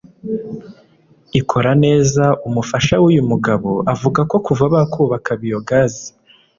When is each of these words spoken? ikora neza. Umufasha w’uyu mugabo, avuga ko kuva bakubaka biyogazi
ikora 1.39 1.71
neza. 1.83 2.23
Umufasha 2.47 2.93
w’uyu 3.01 3.21
mugabo, 3.31 3.71
avuga 3.93 4.19
ko 4.29 4.35
kuva 4.45 4.63
bakubaka 4.73 5.31
biyogazi 5.41 6.07